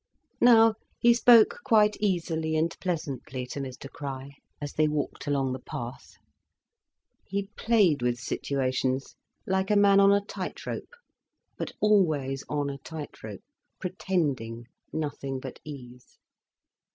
Now 0.41 0.73
he 0.97 1.13
spoke 1.13 1.59
quite 1.63 1.95
easily 1.99 2.55
and 2.57 2.75
pleasantly 2.79 3.45
to 3.45 3.59
Mr 3.59 3.87
Crich, 3.87 4.33
as 4.59 4.73
they 4.73 4.87
walked 4.87 5.27
along 5.27 5.53
the 5.53 5.59
path; 5.59 6.15
he 7.27 7.49
played 7.55 8.01
with 8.01 8.17
situations 8.17 9.15
like 9.45 9.69
a 9.69 9.75
man 9.75 9.99
on 9.99 10.11
a 10.11 10.19
tight 10.19 10.65
rope: 10.65 10.95
but 11.55 11.73
always 11.79 12.43
on 12.49 12.67
a 12.67 12.79
tight 12.79 13.21
rope, 13.21 13.43
pretending 13.79 14.65
nothing 14.91 15.39
but 15.39 15.59
ease. 15.63 16.17